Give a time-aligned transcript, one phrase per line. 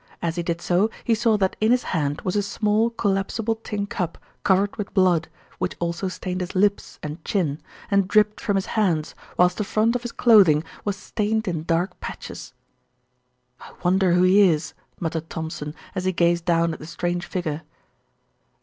[0.19, 3.85] As he did so he saw that in his hand was a small, collapsible tin
[3.85, 5.27] cup covered with blood,
[5.59, 9.95] which also stained his lips and chin, and dripped from his hands, whilst the front
[9.95, 12.51] of his clothing was stained in dark patches.
[13.59, 17.61] "I wonder who he is," muttered Thompson, as he gazed down at the strange figure.